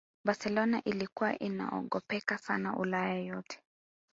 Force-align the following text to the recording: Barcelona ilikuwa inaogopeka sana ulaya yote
Barcelona 0.25 0.81
ilikuwa 0.85 1.39
inaogopeka 1.39 2.37
sana 2.37 2.77
ulaya 2.77 3.19
yote 3.19 3.59